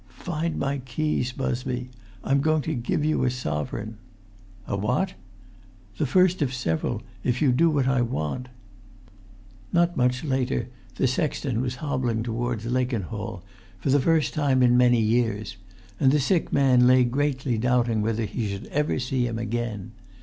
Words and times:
"Find 0.17 0.57
my 0.57 0.79
keys, 0.79 1.31
Busby. 1.31 1.91
I'm 2.23 2.41
going 2.41 2.63
to 2.63 2.73
give 2.73 3.05
you 3.05 3.23
a 3.23 3.29
sovereign——" 3.29 3.97
"A 4.65 4.75
what?" 4.75 5.13
"The 5.99 6.07
first 6.07 6.41
of 6.41 6.55
several 6.55 7.03
if 7.23 7.39
you 7.39 7.51
do 7.51 7.69
what 7.69 7.87
I 7.87 8.01
want!" 8.01 8.47
Not 9.71 9.95
much 9.95 10.23
later 10.23 10.69
the 10.95 11.05
sexton 11.05 11.61
was 11.61 11.75
hobbling 11.85 12.23
towards 12.23 12.65
Lakenhall, 12.65 13.43
for 13.79 13.89
the 13.91 13.99
first 14.01 14.33
time 14.33 14.63
in 14.63 14.75
many 14.75 14.99
years; 14.99 15.57
and 15.99 16.11
the 16.11 16.19
sick 16.19 16.51
man 16.51 16.87
lay 16.87 17.03
greatly 17.03 17.59
doubting 17.59 18.01
whether 18.01 18.25
he 18.25 18.47
should 18.47 18.65
ever 18.71 18.97
see 18.97 19.27
him 19.27 19.37
again. 19.37 19.91